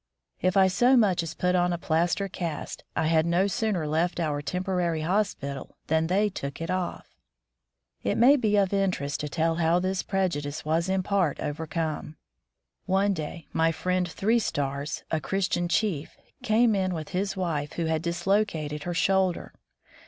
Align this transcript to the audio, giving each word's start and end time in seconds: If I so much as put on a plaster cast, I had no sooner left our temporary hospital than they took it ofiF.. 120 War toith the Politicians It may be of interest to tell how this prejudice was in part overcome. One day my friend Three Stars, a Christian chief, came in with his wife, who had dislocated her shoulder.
If 0.41 0.57
I 0.57 0.65
so 0.65 0.97
much 0.97 1.21
as 1.21 1.35
put 1.35 1.53
on 1.53 1.71
a 1.71 1.77
plaster 1.77 2.27
cast, 2.27 2.83
I 2.95 3.05
had 3.05 3.23
no 3.23 3.45
sooner 3.45 3.85
left 3.87 4.19
our 4.19 4.41
temporary 4.41 5.01
hospital 5.01 5.77
than 5.85 6.07
they 6.07 6.27
took 6.27 6.59
it 6.59 6.71
ofiF.. 6.71 7.03
120 8.01 8.09
War 8.09 8.09
toith 8.09 8.09
the 8.09 8.09
Politicians 8.09 8.11
It 8.11 8.17
may 8.17 8.35
be 8.35 8.57
of 8.57 8.73
interest 8.73 9.19
to 9.19 9.29
tell 9.29 9.55
how 9.57 9.77
this 9.79 10.01
prejudice 10.01 10.65
was 10.65 10.89
in 10.89 11.03
part 11.03 11.39
overcome. 11.39 12.17
One 12.87 13.13
day 13.13 13.45
my 13.53 13.71
friend 13.71 14.09
Three 14.09 14.39
Stars, 14.39 15.03
a 15.11 15.21
Christian 15.21 15.67
chief, 15.67 16.17
came 16.41 16.73
in 16.73 16.95
with 16.95 17.09
his 17.09 17.37
wife, 17.37 17.73
who 17.73 17.85
had 17.85 18.01
dislocated 18.01 18.85
her 18.85 18.95
shoulder. 18.95 19.53